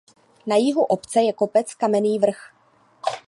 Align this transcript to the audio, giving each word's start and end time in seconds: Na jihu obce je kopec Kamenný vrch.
Na 0.45 0.55
jihu 0.57 0.81
obce 0.83 1.21
je 1.21 1.33
kopec 1.33 1.73
Kamenný 1.75 2.19
vrch. 2.19 2.53